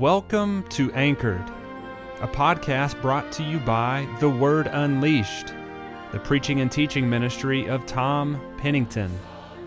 Welcome 0.00 0.64
to 0.70 0.90
Anchored, 0.92 1.44
a 2.22 2.26
podcast 2.26 3.02
brought 3.02 3.30
to 3.32 3.42
you 3.42 3.58
by 3.58 4.08
The 4.18 4.30
Word 4.30 4.66
Unleashed, 4.66 5.52
the 6.10 6.18
preaching 6.18 6.62
and 6.62 6.72
teaching 6.72 7.10
ministry 7.10 7.68
of 7.68 7.84
Tom 7.84 8.40
Pennington. 8.56 9.10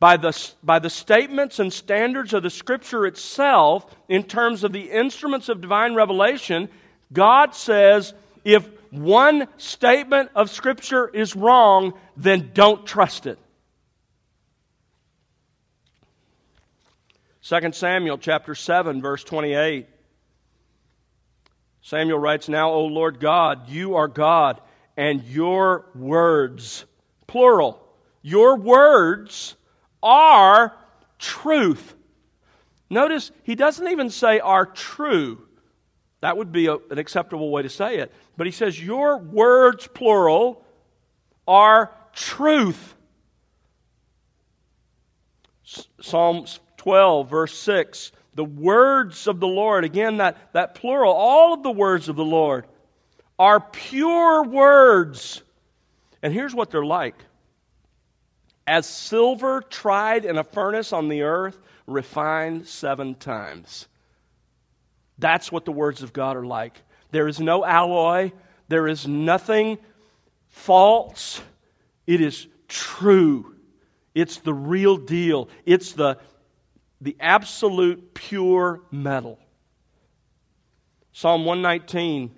by 0.00 0.16
the, 0.16 0.52
by 0.62 0.78
the 0.78 0.90
statements 0.90 1.58
and 1.58 1.72
standards 1.72 2.32
of 2.32 2.42
the 2.42 2.50
Scripture 2.50 3.06
itself, 3.06 3.84
in 4.08 4.22
terms 4.22 4.62
of 4.62 4.72
the 4.72 4.90
instruments 4.90 5.48
of 5.48 5.60
divine 5.60 5.94
revelation, 5.94 6.68
God 7.12 7.54
says 7.54 8.14
if 8.44 8.68
one 8.90 9.48
statement 9.56 10.30
of 10.34 10.50
Scripture 10.50 11.08
is 11.08 11.34
wrong, 11.34 11.94
then 12.16 12.52
don't 12.54 12.86
trust 12.86 13.26
it. 13.26 13.38
2 17.42 17.72
Samuel 17.72 18.18
chapter 18.18 18.54
7 18.54 19.00
verse 19.00 19.24
28 19.24 19.86
Samuel 21.80 22.18
writes 22.18 22.46
now 22.46 22.70
O 22.70 22.84
Lord 22.84 23.20
God 23.20 23.70
you 23.70 23.94
are 23.94 24.06
God 24.06 24.60
and 24.98 25.22
your 25.22 25.86
words 25.94 26.84
plural 27.26 27.82
your 28.20 28.56
words 28.56 29.56
are 30.02 30.76
truth. 31.18 31.94
Notice 32.90 33.30
he 33.42 33.54
doesn't 33.54 33.88
even 33.88 34.10
say 34.10 34.40
are 34.40 34.66
true. 34.66 35.46
That 36.20 36.36
would 36.36 36.52
be 36.52 36.66
a, 36.66 36.76
an 36.90 36.98
acceptable 36.98 37.50
way 37.50 37.62
to 37.62 37.68
say 37.68 37.98
it. 37.98 38.12
But 38.36 38.46
he 38.46 38.52
says, 38.52 38.82
Your 38.82 39.18
words, 39.18 39.86
plural, 39.86 40.64
are 41.46 41.92
truth. 42.12 42.94
Psalms 46.00 46.60
12, 46.78 47.28
verse 47.28 47.56
6. 47.58 48.12
The 48.34 48.44
words 48.44 49.26
of 49.26 49.40
the 49.40 49.48
Lord, 49.48 49.84
again, 49.84 50.18
that, 50.18 50.52
that 50.52 50.74
plural, 50.74 51.12
all 51.12 51.54
of 51.54 51.62
the 51.62 51.70
words 51.70 52.08
of 52.08 52.16
the 52.16 52.24
Lord 52.24 52.66
are 53.38 53.60
pure 53.60 54.44
words. 54.44 55.42
And 56.22 56.32
here's 56.32 56.54
what 56.54 56.70
they're 56.70 56.84
like 56.84 57.16
as 58.68 58.86
silver 58.86 59.62
tried 59.62 60.26
in 60.26 60.36
a 60.36 60.44
furnace 60.44 60.92
on 60.92 61.08
the 61.08 61.22
earth, 61.22 61.58
refined 61.86 62.66
seven 62.66 63.14
times. 63.14 63.88
That's 65.18 65.50
what 65.50 65.64
the 65.64 65.72
words 65.72 66.02
of 66.02 66.12
God 66.12 66.36
are 66.36 66.44
like. 66.44 66.82
There 67.10 67.26
is 67.26 67.40
no 67.40 67.64
alloy, 67.64 68.30
there 68.68 68.86
is 68.86 69.08
nothing 69.08 69.78
false. 70.48 71.40
It 72.06 72.20
is 72.20 72.46
true. 72.68 73.54
It's 74.14 74.38
the 74.38 74.54
real 74.54 74.98
deal. 74.98 75.48
It's 75.64 75.92
the, 75.92 76.18
the 77.00 77.16
absolute 77.20 78.12
pure 78.12 78.82
metal. 78.90 79.38
Psalm 81.12 81.46
119, 81.46 82.30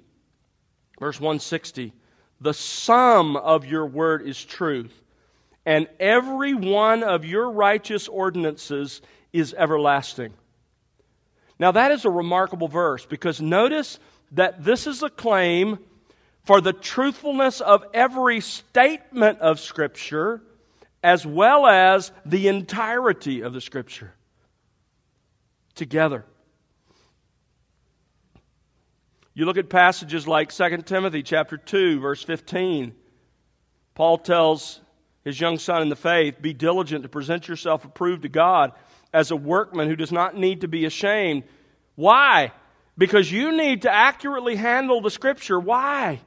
verse 1.01 1.19
160 1.19 1.93
The 2.41 2.55
sum 2.55 3.37
of 3.37 3.67
your 3.67 3.87
word 3.87 4.23
is 4.27 4.43
truth 4.45 5.01
and 5.67 5.89
every 5.99 6.55
one 6.55 7.03
of 7.03 7.25
your 7.25 7.51
righteous 7.51 8.09
ordinances 8.09 9.03
is 9.33 9.55
everlasting. 9.55 10.33
Now, 11.59 11.73
that 11.73 11.93
is 11.93 12.05
a 12.05 12.11
remarkable 12.11 12.69
verse 12.69 13.05
because 13.05 13.41
notice 13.41 13.99
that 14.33 14.65
this 14.65 14.87
is 14.87 15.03
a 15.03 15.11
claim 15.11 15.79
for 16.45 16.61
the 16.61 16.73
truthfulness 16.73 17.61
of 17.61 17.85
every 17.93 18.41
statement 18.41 19.41
of 19.41 19.61
Scripture 19.61 20.43
as 21.03 21.25
well 21.25 21.67
as 21.67 22.13
the 22.25 22.49
entirety 22.49 23.43
of 23.43 23.53
the 23.53 23.61
Scripture 23.61 24.15
together. 25.75 26.25
You 29.35 29.47
look 29.47 29.57
at 29.57 29.69
passages 29.69 30.27
like 30.27 30.53
2 30.53 30.79
Timothy 30.79 31.23
chapter 31.23 31.57
2 31.57 32.01
verse 32.01 32.23
15. 32.23 32.95
Paul 33.95 34.19
tells 34.19 34.81
his 35.25 35.41
young 35.41 35.59
son 35.59 35.83
in 35.83 35.89
the 35.89 35.97
faith, 35.97 36.41
be 36.41 36.53
diligent 36.53 37.03
to 37.03 37.09
present 37.09 37.49
yourself 37.49 37.85
approved 37.85 38.23
to 38.23 38.29
God 38.29 38.73
as 39.13 39.31
a 39.31 39.37
workman 39.37 39.89
who 39.89 39.97
does 39.97 40.13
not 40.13 40.37
need 40.37 40.63
to 40.63 40.69
be 40.69 40.85
ashamed. 40.85 41.45
Why? 41.95 42.53
Because 42.97 43.31
you 43.31 43.57
need 43.57 43.83
to 43.83 43.93
accurately 43.93 44.57
handle 44.57 45.01
the 45.01 45.11
Scripture. 45.11 45.61
Why? 45.61 46.21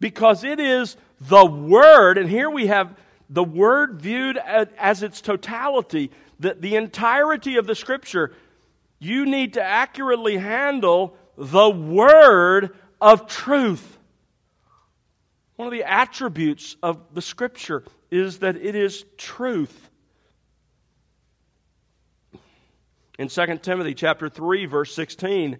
Because 0.00 0.42
it 0.42 0.58
is 0.58 0.96
the 1.20 1.44
Word, 1.44 2.18
and 2.18 2.28
here 2.28 2.50
we 2.50 2.66
have 2.66 2.96
the 3.30 3.44
Word 3.44 4.00
viewed 4.00 4.36
as, 4.36 5.02
its 5.02 5.20
totality, 5.20 6.10
the, 6.40 6.54
the 6.54 6.76
entirety 6.76 7.56
of 7.56 7.66
the 7.66 7.74
Scripture. 7.74 8.32
You 8.98 9.24
need 9.26 9.54
to 9.54 9.62
accurately 9.62 10.36
handle 10.36 11.16
the 11.38 11.70
Word 11.70 12.76
of 13.00 13.28
truth. 13.28 13.98
One 15.56 15.68
of 15.68 15.72
the 15.72 15.84
attributes 15.84 16.76
of 16.82 17.14
the 17.14 17.22
Scripture 17.22 17.84
is 18.12 18.40
that 18.40 18.56
it 18.56 18.74
is 18.74 19.04
truth. 19.16 19.90
In 23.18 23.28
2 23.28 23.58
Timothy 23.62 23.94
chapter 23.94 24.28
3 24.28 24.66
verse 24.66 24.94
16, 24.94 25.58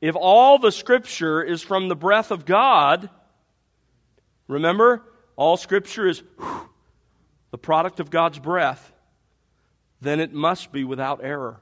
if 0.00 0.16
all 0.16 0.58
the 0.58 0.72
scripture 0.72 1.42
is 1.42 1.62
from 1.62 1.88
the 1.88 1.94
breath 1.94 2.32
of 2.32 2.44
God, 2.44 3.08
remember, 4.48 5.04
all 5.36 5.56
scripture 5.56 6.08
is 6.08 6.22
whew, 6.38 6.68
the 7.52 7.58
product 7.58 8.00
of 8.00 8.10
God's 8.10 8.40
breath, 8.40 8.92
then 10.00 10.18
it 10.18 10.32
must 10.32 10.72
be 10.72 10.82
without 10.82 11.20
error. 11.22 11.60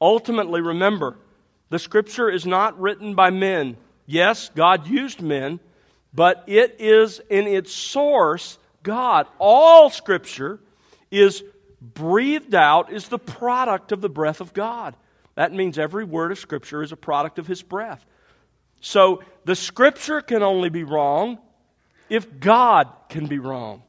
Ultimately, 0.00 0.60
remember, 0.60 1.16
the 1.70 1.78
scripture 1.80 2.30
is 2.30 2.46
not 2.46 2.78
written 2.78 3.14
by 3.14 3.30
men. 3.30 3.76
Yes, 4.06 4.50
God 4.54 4.86
used 4.86 5.20
men, 5.20 5.58
but 6.14 6.44
it 6.46 6.76
is 6.78 7.20
in 7.28 7.46
its 7.46 7.72
source 7.72 8.58
God. 8.82 9.26
All 9.38 9.90
Scripture 9.90 10.60
is 11.10 11.42
breathed 11.80 12.54
out, 12.54 12.92
is 12.92 13.08
the 13.08 13.18
product 13.18 13.90
of 13.92 14.00
the 14.00 14.08
breath 14.08 14.40
of 14.40 14.52
God. 14.52 14.94
That 15.34 15.52
means 15.52 15.78
every 15.78 16.04
word 16.04 16.30
of 16.30 16.38
Scripture 16.38 16.82
is 16.82 16.92
a 16.92 16.96
product 16.96 17.38
of 17.38 17.46
His 17.46 17.62
breath. 17.62 18.04
So 18.80 19.22
the 19.44 19.56
Scripture 19.56 20.20
can 20.20 20.42
only 20.42 20.68
be 20.68 20.84
wrong 20.84 21.38
if 22.08 22.38
God 22.38 22.88
can 23.08 23.26
be 23.26 23.38
wrong. 23.38 23.82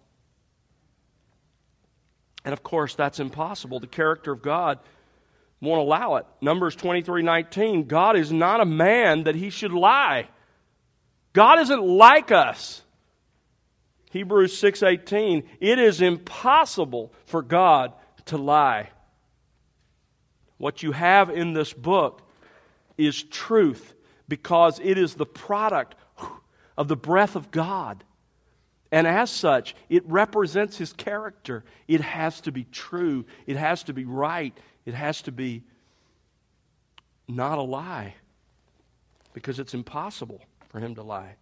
And 2.44 2.54
of 2.54 2.64
course, 2.64 2.96
that's 2.96 3.20
impossible. 3.20 3.80
The 3.80 3.88
character 3.88 4.32
of 4.32 4.42
God 4.42 4.80
won't 5.62 5.82
allow 5.82 6.16
it. 6.16 6.26
Numbers 6.42 6.76
23 6.76 7.24
19, 7.24 7.86
God 7.86 8.16
is 8.16 8.32
not 8.32 8.62
a 8.62 8.66
man 8.66 9.24
that 9.24 9.36
he 9.36 9.50
should 9.50 9.74
lie. 9.74 10.30
God 11.36 11.60
isn't 11.60 11.84
like 11.84 12.32
us. 12.32 12.82
Hebrews 14.12 14.58
6:18 14.58 15.44
It 15.60 15.80
is 15.80 16.00
impossible 16.00 17.12
for 17.26 17.42
God 17.42 17.92
to 18.28 18.38
lie. 18.38 18.92
What 20.58 20.82
you 20.82 20.94
have 20.94 21.30
in 21.30 21.52
this 21.52 21.74
book 21.74 22.22
is 22.98 23.22
truth 23.22 23.94
because 24.30 24.80
it 24.80 24.98
is 24.98 25.16
the 25.16 25.26
product 25.26 25.96
of 26.78 26.88
the 26.88 26.96
breath 26.96 27.36
of 27.36 27.52
God. 27.52 28.06
And 28.90 29.06
as 29.06 29.30
such, 29.30 29.76
it 29.90 30.08
represents 30.08 30.78
his 30.78 30.94
character. 30.94 31.66
It 31.86 32.00
has 32.00 32.40
to 32.42 32.52
be 32.54 32.64
true. 32.64 33.26
It 33.46 33.58
has 33.58 33.84
to 33.84 33.94
be 33.94 34.06
right. 34.06 34.58
It 34.86 34.94
has 34.94 35.22
to 35.24 35.34
be 35.34 35.64
not 37.28 37.58
a 37.58 37.62
lie 37.62 38.16
because 39.34 39.60
it's 39.60 39.74
impossible 39.74 40.42
for 40.76 40.82
him 40.82 40.96
to 40.96 41.04
lie. 41.04 41.38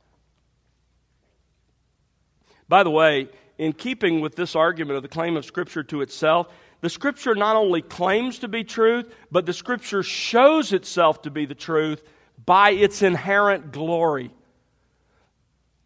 By 2.70 2.84
the 2.84 2.92
way, 2.92 3.30
in 3.58 3.74
keeping 3.74 4.22
with 4.22 4.36
this 4.36 4.56
argument 4.56 4.98
of 4.98 5.02
the 5.02 5.10
claim 5.10 5.36
of 5.38 5.44
Scripture 5.44 5.82
to 5.86 6.02
itself, 6.02 6.54
the 6.82 6.90
Scripture 6.90 7.34
not 7.34 7.56
only 7.56 7.82
claims 7.82 8.38
to 8.40 8.48
be 8.48 8.64
truth, 8.64 9.12
but 9.32 9.48
the 9.48 9.54
Scripture 9.54 10.04
shows 10.04 10.72
itself 10.72 11.24
to 11.24 11.32
be 11.32 11.48
the 11.48 11.56
truth 11.56 12.04
by 12.46 12.74
its 12.74 13.02
inherent 13.02 13.72
glory. 13.72 14.30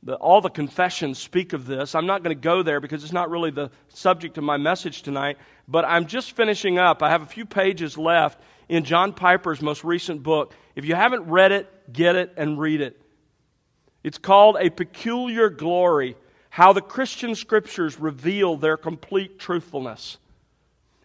The, 0.04 0.16
all 0.16 0.42
the 0.42 0.50
confessions 0.50 1.18
speak 1.18 1.54
of 1.54 1.66
this. 1.66 1.96
I'm 1.96 2.06
not 2.06 2.24
going 2.24 2.36
to 2.36 2.42
go 2.42 2.64
there 2.64 2.82
because 2.82 3.02
it's 3.02 3.14
not 3.14 3.30
really 3.30 3.52
the 3.52 3.72
subject 3.88 4.38
of 4.38 4.44
my 4.44 4.58
message 4.58 5.04
tonight, 5.04 5.38
but 5.70 5.86
I'm 5.86 6.06
just 6.06 6.34
finishing 6.34 6.80
up. 6.80 7.02
I 7.02 7.12
have 7.12 7.22
a 7.22 7.28
few 7.28 7.46
pages 7.46 7.98
left 7.98 8.42
in 8.68 8.84
John 8.84 9.14
Piper's 9.14 9.62
most 9.62 9.86
recent 9.86 10.22
book. 10.22 10.54
If 10.76 10.84
you 10.84 10.96
haven't 10.96 11.30
read 11.30 11.54
it, 11.54 11.94
get 11.94 12.18
it 12.18 12.34
and 12.36 12.60
read 12.60 12.82
it. 12.82 13.02
It's 14.08 14.18
called 14.18 14.56
A 14.58 14.70
Peculiar 14.70 15.50
Glory 15.50 16.16
How 16.50 16.72
the 16.72 16.80
Christian 16.80 17.36
Scriptures 17.36 18.00
Reveal 18.00 18.56
Their 18.56 18.78
Complete 18.78 19.38
Truthfulness. 19.38 20.18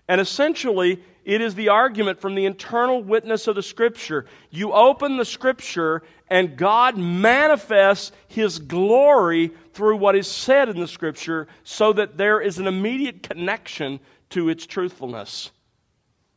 And 0.06 0.20
essentially, 0.20 1.02
it 1.25 1.40
is 1.40 1.56
the 1.56 1.69
argument 1.69 2.20
from 2.20 2.37
the 2.37 2.44
internal 2.44 3.02
witness 3.02 3.49
of 3.49 3.56
the 3.56 3.62
Scripture. 3.62 4.26
You 4.50 4.72
open 4.72 5.16
the 5.16 5.25
Scripture, 5.25 6.04
and 6.31 6.56
God 6.56 6.96
manifests 6.96 8.12
His 8.28 8.60
glory 8.60 9.50
through 9.72 9.96
what 9.96 10.14
is 10.14 10.28
said 10.28 10.69
in 10.69 10.78
the 10.78 10.87
Scripture 10.87 11.48
so 11.64 11.93
that 11.94 12.16
there 12.16 12.40
is 12.40 12.60
an 12.60 12.69
immediate 12.69 13.25
connection 13.25 13.98
to 14.31 14.48
its 14.48 14.64
truthfulness. 14.64 15.50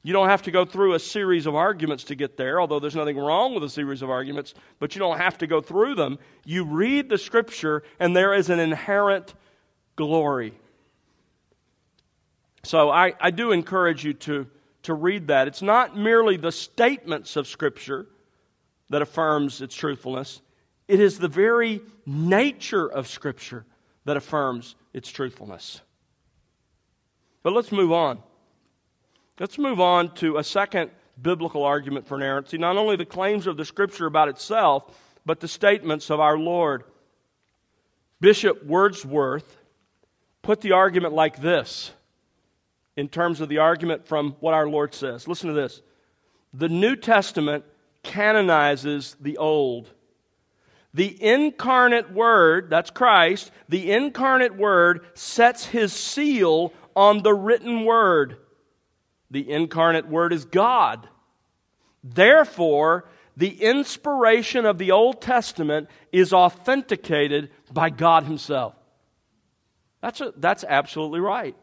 You 0.06 0.13
don't 0.13 0.30
have 0.30 0.44
to 0.44 0.52
go 0.52 0.66
through 0.66 0.94
a 0.94 1.00
series 1.00 1.48
of 1.48 1.56
arguments 1.56 2.04
to 2.04 2.16
get 2.16 2.38
there, 2.38 2.62
although 2.62 2.80
there's 2.80 2.96
nothing 2.96 3.18
wrong 3.18 3.56
with 3.56 3.63
a 3.63 3.69
series 3.69 4.04
of 4.04 4.12
arguments, 4.12 4.54
but 4.78 4.94
you 4.94 5.00
don't 5.00 5.18
have 5.18 5.40
to 5.40 5.48
go 5.48 5.62
through 5.62 5.96
them. 5.96 6.19
You 6.46 6.63
read 6.63 7.10
the 7.10 7.18
Scripture, 7.18 7.81
and 8.00 8.16
there 8.16 8.36
is 8.36 8.52
an 8.52 8.60
inherent 8.60 9.34
glory. 9.96 10.54
So 12.62 12.92
I, 12.92 13.16
I 13.19 13.31
do 13.31 13.52
encourage 13.52 14.06
you 14.06 14.13
to 14.13 14.46
to 14.84 14.94
read 14.94 15.30
that. 15.30 15.48
It's 15.48 15.63
not 15.63 15.98
merely 15.98 16.38
the 16.38 16.51
statements 16.51 17.36
of 17.36 17.48
Scripture 17.48 18.06
that 18.92 19.01
affirms 19.01 19.60
its 19.60 19.74
truthfulness, 19.74 20.40
it 20.88 21.00
is 21.00 21.18
the 21.18 21.28
very 21.28 21.81
nature 22.06 22.88
of 22.88 23.08
Scripture 23.08 23.66
that 24.04 24.18
affirms 24.18 24.75
its 24.94 25.10
truthfulness. 25.10 25.81
But 27.42 27.54
let's 27.54 27.72
move 27.72 27.92
on. 27.92 28.19
Let's 29.38 29.58
move 29.58 29.82
on 29.82 30.16
to 30.16 30.38
a 30.38 30.44
second 30.46 30.92
biblical 31.22 31.64
argument 31.64 32.08
for 32.08 32.16
inerrancy. 32.16 32.58
Not 32.58 32.78
only 32.78 32.96
the 32.96 33.06
claims 33.06 33.48
of 33.48 33.58
the 33.58 33.66
Scripture 33.66 34.06
about 34.06 34.30
itself, 34.30 34.98
but 35.26 35.42
the 35.42 35.48
statements 35.48 36.10
of 36.10 36.22
our 36.22 36.38
Lord. 36.38 36.84
Bishop 38.22 38.64
Wordsworth 38.64 39.58
put 40.42 40.62
the 40.62 40.72
argument 40.72 41.14
like 41.14 41.42
this 41.42 41.92
in 42.96 43.10
terms 43.10 43.42
of 43.42 43.50
the 43.50 43.58
argument 43.58 44.08
from 44.08 44.38
what 44.40 44.54
our 44.54 44.70
Lord 44.70 44.94
says. 44.94 45.28
Listen 45.28 45.50
to 45.50 45.56
this. 45.56 45.82
The 46.54 46.70
New 46.70 46.96
Testament 46.96 47.66
canonizes 48.04 49.18
the 49.20 49.38
Old. 49.38 49.90
The 50.94 51.22
incarnate 51.22 52.14
Word, 52.14 52.70
that's 52.70 52.90
Christ, 52.90 53.52
the 53.68 53.92
incarnate 53.92 54.56
Word 54.56 55.06
sets 55.14 55.66
his 55.66 55.92
seal 55.92 56.72
on 56.96 57.22
the 57.22 57.34
written 57.34 57.84
Word. 57.84 58.38
The 59.36 59.52
incarnate 59.52 60.08
Word 60.08 60.32
is 60.32 60.46
God. 60.46 61.10
Therefore, 62.02 63.04
the 63.36 63.50
inspiration 63.50 64.66
of 64.66 64.78
the 64.78 64.92
Old 64.92 65.22
Testament 65.22 65.90
is 66.14 66.32
authenticated 66.32 67.50
by 67.70 67.90
God 67.90 68.24
Himself. 68.24 68.76
That's, 70.02 70.22
a, 70.22 70.32
that's 70.38 70.64
absolutely 70.64 71.20
right. 71.20 71.54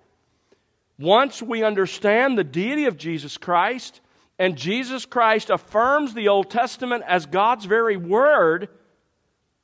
Once 0.99 1.41
we 1.41 1.65
understand 1.65 2.37
the 2.37 2.45
deity 2.45 2.85
of 2.85 2.99
Jesus 2.99 3.39
Christ, 3.39 4.03
and 4.39 4.59
Jesus 4.59 5.07
Christ 5.07 5.49
affirms 5.49 6.13
the 6.13 6.29
Old 6.29 6.51
Testament 6.51 7.05
as 7.09 7.25
God's 7.25 7.65
very 7.65 7.97
word, 7.97 8.69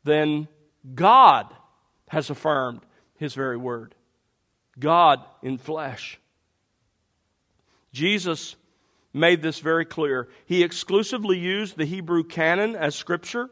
then 0.04 0.48
God 0.94 1.54
has 2.08 2.30
affirmed 2.30 2.80
his 3.18 3.34
very 3.34 3.58
word. 3.58 3.94
God 4.78 5.22
in 5.42 5.58
flesh. 5.58 6.18
Jesus 7.92 8.56
made 9.12 9.42
this 9.42 9.60
very 9.60 9.84
clear. 9.84 10.28
He 10.46 10.62
exclusively 10.62 11.38
used 11.38 11.76
the 11.76 11.84
Hebrew 11.84 12.24
canon 12.24 12.76
as 12.76 12.94
scripture. 12.94 13.50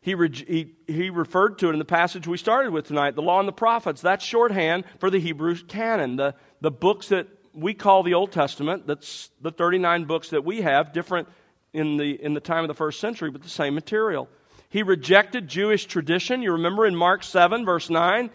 He, 0.00 0.14
re- 0.14 0.32
he, 0.32 0.74
he 0.86 1.10
referred 1.10 1.58
to 1.58 1.68
it 1.68 1.72
in 1.72 1.78
the 1.78 1.84
passage 1.84 2.26
we 2.26 2.38
started 2.38 2.72
with 2.72 2.86
tonight, 2.86 3.14
the 3.14 3.22
law 3.22 3.40
and 3.40 3.48
the 3.48 3.52
prophets. 3.52 4.00
That's 4.00 4.24
shorthand 4.24 4.84
for 5.00 5.10
the 5.10 5.18
Hebrew 5.18 5.56
canon, 5.56 6.16
the, 6.16 6.34
the 6.60 6.70
books 6.70 7.08
that 7.08 7.26
we 7.52 7.74
call 7.74 8.02
the 8.02 8.14
Old 8.14 8.32
Testament. 8.32 8.86
That's 8.86 9.30
the 9.40 9.50
39 9.50 10.04
books 10.04 10.30
that 10.30 10.44
we 10.44 10.62
have, 10.62 10.92
different 10.92 11.28
in 11.72 11.96
the, 11.96 12.12
in 12.24 12.34
the 12.34 12.40
time 12.40 12.64
of 12.64 12.68
the 12.68 12.74
first 12.74 13.00
century, 13.00 13.30
but 13.30 13.42
the 13.42 13.48
same 13.48 13.74
material. 13.74 14.28
He 14.70 14.82
rejected 14.82 15.48
Jewish 15.48 15.86
tradition. 15.86 16.42
You 16.42 16.52
remember 16.52 16.86
in 16.86 16.94
Mark 16.94 17.24
7, 17.24 17.64
verse 17.64 17.90
9, 17.90 18.30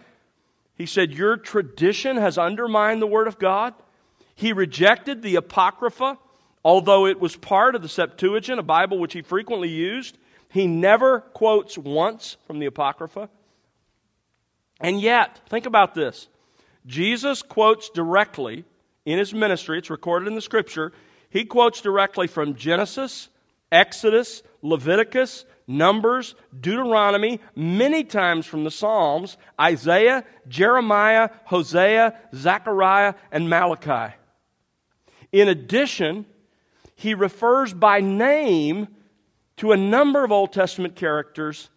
he 0.75 0.85
said, 0.85 1.13
Your 1.13 1.37
tradition 1.37 2.17
has 2.17 2.37
undermined 2.37 3.01
the 3.01 3.07
Word 3.07 3.27
of 3.27 3.39
God. 3.39 3.73
He 4.35 4.53
rejected 4.53 5.21
the 5.21 5.35
Apocrypha, 5.35 6.17
although 6.63 7.05
it 7.05 7.19
was 7.19 7.35
part 7.35 7.75
of 7.75 7.81
the 7.81 7.89
Septuagint, 7.89 8.59
a 8.59 8.63
Bible 8.63 8.97
which 8.99 9.13
he 9.13 9.21
frequently 9.21 9.69
used. 9.69 10.17
He 10.49 10.67
never 10.67 11.21
quotes 11.21 11.77
once 11.77 12.37
from 12.45 12.59
the 12.59 12.65
Apocrypha. 12.65 13.29
And 14.79 14.99
yet, 14.99 15.41
think 15.49 15.65
about 15.65 15.93
this 15.93 16.27
Jesus 16.85 17.41
quotes 17.41 17.89
directly 17.89 18.65
in 19.05 19.19
his 19.19 19.33
ministry, 19.33 19.77
it's 19.77 19.89
recorded 19.89 20.27
in 20.27 20.35
the 20.35 20.41
scripture. 20.41 20.93
He 21.29 21.45
quotes 21.45 21.81
directly 21.81 22.27
from 22.27 22.55
Genesis, 22.55 23.29
Exodus, 23.71 24.43
Leviticus, 24.61 25.45
Numbers, 25.67 26.35
Deuteronomy, 26.57 27.39
many 27.55 28.03
times 28.03 28.45
from 28.45 28.63
the 28.63 28.71
Psalms, 28.71 29.37
Isaiah, 29.59 30.25
Jeremiah, 30.47 31.29
Hosea, 31.45 32.17
Zechariah, 32.35 33.15
and 33.31 33.49
Malachi. 33.49 34.15
In 35.33 35.49
addition, 35.49 36.25
he 36.95 37.15
refers 37.15 37.73
by 37.73 37.99
name 37.99 38.87
to 39.57 39.71
a 39.71 39.77
number 39.77 40.23
of 40.23 40.31
Old 40.31 40.53
Testament 40.53 40.95
characters, 40.95 41.69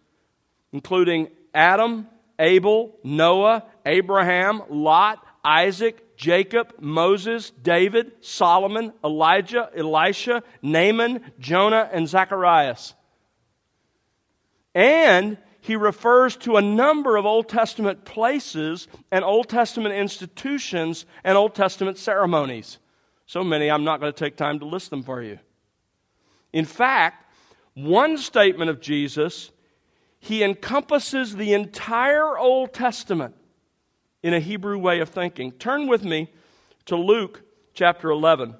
including 0.71 1.29
Adam, 1.53 2.07
Abel, 2.39 2.95
Noah, 3.03 3.65
Abraham, 3.85 4.61
Lot, 4.69 5.25
Isaac, 5.43 6.15
Jacob, 6.17 6.73
Moses, 6.79 7.49
David, 7.49 8.11
Solomon, 8.21 8.93
Elijah, 9.03 9.69
Elisha, 9.75 10.43
Naaman, 10.61 11.31
Jonah, 11.39 11.89
and 11.91 12.07
Zacharias. 12.07 12.93
And 14.75 15.37
he 15.61 15.75
refers 15.75 16.35
to 16.37 16.57
a 16.57 16.61
number 16.61 17.17
of 17.17 17.25
Old 17.25 17.49
Testament 17.49 18.05
places 18.05 18.87
and 19.11 19.25
Old 19.25 19.49
Testament 19.49 19.95
institutions 19.95 21.05
and 21.23 21.35
Old 21.35 21.55
Testament 21.55 21.97
ceremonies. 21.97 22.77
So 23.27 23.43
many, 23.43 23.69
I'm 23.69 23.83
not 23.83 23.99
going 23.99 24.11
to 24.11 24.17
take 24.17 24.37
time 24.37 24.59
to 24.59 24.65
list 24.65 24.89
them 24.89 25.03
for 25.03 25.21
you. 25.21 25.37
In 26.53 26.65
fact, 26.65 27.31
one 27.73 28.17
statement 28.17 28.69
of 28.69 28.81
Jesus, 28.81 29.51
he 30.19 30.43
encompasses 30.43 31.35
the 31.35 31.53
entire 31.53 32.37
Old 32.37 32.73
Testament 32.73 33.35
in 34.23 34.33
a 34.33 34.39
Hebrew 34.39 34.79
way 34.79 34.99
of 34.99 35.09
thinking. 35.09 35.51
Turn 35.51 35.87
with 35.87 36.03
me 36.03 36.31
to 36.85 36.95
Luke 36.95 37.43
chapter 37.73 38.09
11. 38.09 38.55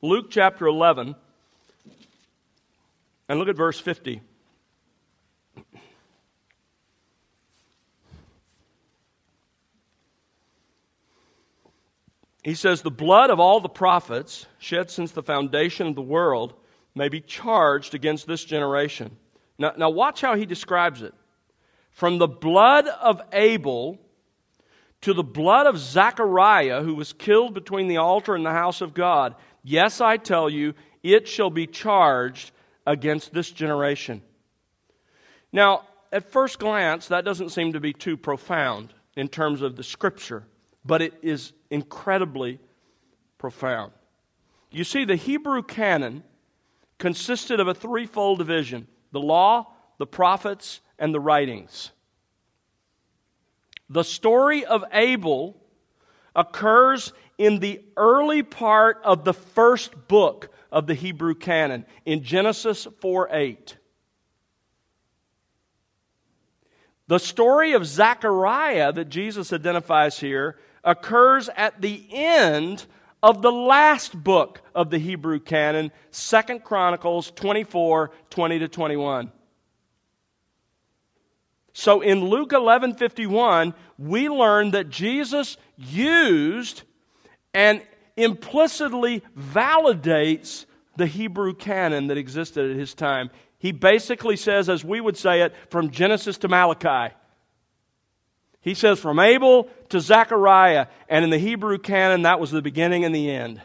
Luke 0.00 0.26
chapter 0.30 0.66
11, 0.66 1.16
and 3.28 3.38
look 3.38 3.48
at 3.48 3.56
verse 3.56 3.80
50. 3.80 4.20
He 12.42 12.54
says, 12.54 12.82
The 12.82 12.90
blood 12.90 13.30
of 13.30 13.40
all 13.40 13.60
the 13.60 13.68
prophets 13.68 14.46
shed 14.58 14.90
since 14.90 15.12
the 15.12 15.22
foundation 15.22 15.86
of 15.88 15.94
the 15.94 16.02
world 16.02 16.54
may 16.94 17.08
be 17.08 17.20
charged 17.20 17.94
against 17.94 18.26
this 18.26 18.44
generation. 18.44 19.16
Now, 19.58 19.72
now 19.76 19.90
watch 19.90 20.20
how 20.20 20.34
he 20.34 20.46
describes 20.46 21.02
it. 21.02 21.14
From 21.90 22.18
the 22.18 22.28
blood 22.28 22.86
of 22.86 23.20
Abel 23.32 23.98
to 25.00 25.14
the 25.14 25.22
blood 25.22 25.66
of 25.66 25.78
Zachariah, 25.78 26.82
who 26.82 26.94
was 26.94 27.12
killed 27.12 27.54
between 27.54 27.88
the 27.88 27.98
altar 27.98 28.34
and 28.34 28.44
the 28.44 28.50
house 28.50 28.80
of 28.80 28.94
God, 28.94 29.34
yes, 29.62 30.00
I 30.00 30.16
tell 30.16 30.48
you, 30.50 30.74
it 31.02 31.28
shall 31.28 31.50
be 31.50 31.66
charged 31.66 32.50
against 32.86 33.32
this 33.32 33.50
generation. 33.50 34.22
Now, 35.52 35.82
at 36.12 36.30
first 36.30 36.58
glance, 36.58 37.08
that 37.08 37.24
doesn't 37.24 37.50
seem 37.50 37.72
to 37.74 37.80
be 37.80 37.92
too 37.92 38.16
profound 38.16 38.94
in 39.16 39.28
terms 39.28 39.62
of 39.62 39.76
the 39.76 39.84
scripture, 39.84 40.44
but 40.84 41.02
it 41.02 41.14
is 41.22 41.52
incredibly 41.70 42.60
profound. 43.38 43.92
You 44.70 44.84
see, 44.84 45.04
the 45.04 45.16
Hebrew 45.16 45.62
canon 45.62 46.24
consisted 46.98 47.60
of 47.60 47.68
a 47.68 47.74
threefold 47.74 48.38
division 48.38 48.86
the 49.12 49.20
law, 49.20 49.72
the 49.98 50.06
prophets, 50.06 50.80
and 50.98 51.14
the 51.14 51.20
writings. 51.20 51.92
The 53.88 54.04
story 54.04 54.66
of 54.66 54.84
Abel 54.92 55.56
occurs 56.36 57.12
in 57.38 57.60
the 57.60 57.80
early 57.96 58.42
part 58.42 59.00
of 59.02 59.24
the 59.24 59.32
first 59.32 60.08
book 60.08 60.50
of 60.70 60.86
the 60.86 60.94
Hebrew 60.94 61.34
canon 61.34 61.86
in 62.04 62.22
Genesis 62.22 62.86
4 63.00 63.28
8. 63.32 63.76
The 67.06 67.18
story 67.18 67.72
of 67.72 67.86
Zechariah 67.86 68.92
that 68.92 69.08
Jesus 69.08 69.52
identifies 69.52 70.20
here 70.20 70.58
occurs 70.84 71.48
at 71.56 71.80
the 71.80 72.04
end 72.10 72.86
of 73.22 73.42
the 73.42 73.52
last 73.52 74.22
book 74.22 74.62
of 74.74 74.90
the 74.90 74.98
Hebrew 74.98 75.40
canon, 75.40 75.90
Second 76.10 76.64
Chronicles 76.64 77.30
24 77.32 78.10
20 78.30 78.58
to 78.60 78.68
21. 78.68 79.32
So 81.72 82.00
in 82.00 82.24
Luke 82.24 82.50
11:51, 82.50 83.74
we 83.98 84.28
learn 84.28 84.72
that 84.72 84.88
Jesus 84.88 85.56
used 85.76 86.82
and 87.54 87.82
implicitly 88.16 89.22
validates 89.38 90.66
the 90.96 91.06
Hebrew 91.06 91.54
canon 91.54 92.08
that 92.08 92.18
existed 92.18 92.70
at 92.70 92.76
his 92.76 92.94
time. 92.94 93.30
He 93.58 93.72
basically 93.72 94.36
says, 94.36 94.68
as 94.68 94.84
we 94.84 95.00
would 95.00 95.16
say 95.16 95.42
it, 95.42 95.54
from 95.70 95.90
Genesis 95.90 96.38
to 96.38 96.48
Malachi. 96.48 97.14
He 98.68 98.74
says 98.74 99.00
from 99.00 99.18
Abel 99.18 99.70
to 99.88 99.98
Zechariah, 99.98 100.88
and 101.08 101.24
in 101.24 101.30
the 101.30 101.38
Hebrew 101.38 101.78
canon, 101.78 102.22
that 102.22 102.38
was 102.38 102.50
the 102.50 102.60
beginning 102.60 103.02
and 103.02 103.14
the 103.14 103.30
end. 103.30 103.62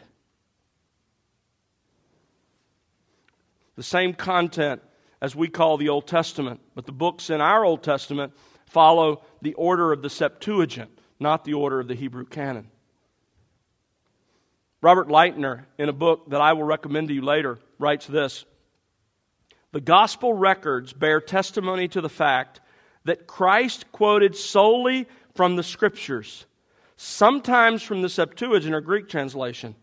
The 3.76 3.82
same 3.82 4.14
content 4.14 4.80
as 5.20 5.36
we 5.36 5.48
call 5.48 5.76
the 5.76 5.90
Old 5.90 6.06
Testament, 6.06 6.62
but 6.74 6.86
the 6.86 6.92
books 6.92 7.28
in 7.28 7.42
our 7.42 7.66
Old 7.66 7.82
Testament 7.82 8.32
follow 8.64 9.22
the 9.42 9.52
order 9.52 9.92
of 9.92 10.00
the 10.00 10.08
Septuagint, 10.08 10.98
not 11.20 11.44
the 11.44 11.52
order 11.52 11.80
of 11.80 11.88
the 11.88 11.94
Hebrew 11.94 12.24
canon. 12.24 12.70
Robert 14.80 15.08
Lightner, 15.08 15.66
in 15.76 15.90
a 15.90 15.92
book 15.92 16.30
that 16.30 16.40
I 16.40 16.54
will 16.54 16.64
recommend 16.64 17.08
to 17.08 17.14
you 17.14 17.20
later, 17.20 17.58
writes 17.78 18.06
this 18.06 18.46
the 19.72 19.82
gospel 19.82 20.32
records 20.32 20.94
bear 20.94 21.20
testimony 21.20 21.88
to 21.88 22.00
the 22.00 22.08
fact 22.08 22.62
that 23.04 23.26
Christ 23.26 23.90
quoted 23.92 24.36
solely 24.36 25.06
from 25.34 25.56
the 25.56 25.62
scriptures, 25.62 26.46
sometimes 26.96 27.82
from 27.82 28.02
the 28.02 28.08
Septuagint 28.08 28.74
or 28.74 28.80
Greek 28.80 29.08
translation. 29.08 29.74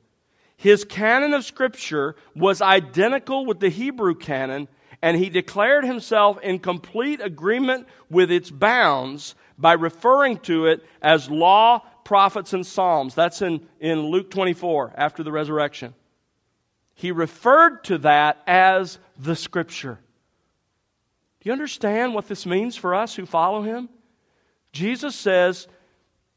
His 0.58 0.86
canon 0.86 1.34
of 1.34 1.44
scripture 1.44 2.16
was 2.36 2.62
identical 2.62 3.46
with 3.46 3.60
the 3.60 3.70
Hebrew 3.70 4.16
canon, 4.16 4.68
and 5.02 5.18
he 5.18 5.30
declared 5.30 5.86
himself 5.86 6.40
in 6.42 6.60
complete 6.60 7.20
agreement 7.20 7.88
with 8.10 8.32
its 8.32 8.52
bounds 8.52 9.36
by 9.58 9.74
referring 9.74 10.38
to 10.40 10.68
it 10.68 10.86
as 11.02 11.30
law, 11.30 11.80
prophets, 12.04 12.54
and 12.54 12.66
psalms. 12.66 13.16
That's 13.16 13.42
in, 13.42 13.68
in 13.80 14.02
Luke 14.08 14.30
24 14.30 14.94
after 14.96 15.24
the 15.24 15.32
resurrection. 15.32 15.94
He 16.94 17.12
referred 17.12 17.84
to 17.86 17.98
that 18.00 18.44
as 18.46 19.00
the 19.18 19.36
Scripture. 19.36 20.00
Do 21.42 21.50
you 21.50 21.54
understand 21.54 22.14
what 22.14 22.28
this 22.28 22.46
means 22.46 22.76
for 22.76 22.94
us 22.94 23.16
who 23.16 23.26
follow 23.26 23.64
him? 23.64 23.90
Jesus 24.74 25.16
says, 25.16 25.68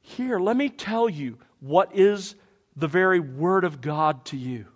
Here, 0.01 0.39
let 0.39 0.57
me 0.57 0.71
tell 0.71 1.11
you 1.11 1.39
what 1.61 1.95
is 1.95 2.35
the 2.75 2.89
very 2.89 3.21
Word 3.21 3.65
of 3.65 3.83
God 3.83 4.25
to 4.27 4.37
you. 4.39 4.67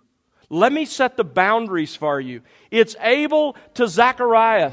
Let 0.49 0.71
me 0.71 0.85
set 0.85 1.17
the 1.17 1.23
boundaries 1.23 1.95
for 1.95 2.19
you. 2.19 2.41
It's 2.69 2.95
Abel 3.01 3.55
to 3.73 3.87
Zechariah, 3.87 4.71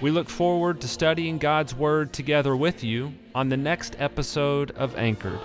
We 0.00 0.10
look 0.10 0.28
forward 0.28 0.80
to 0.80 0.88
studying 0.88 1.38
God's 1.38 1.74
Word 1.74 2.12
together 2.12 2.56
with 2.56 2.84
you 2.84 3.14
on 3.34 3.48
the 3.48 3.56
next 3.56 3.96
episode 3.98 4.70
of 4.72 4.94
Anchored. 4.96 5.40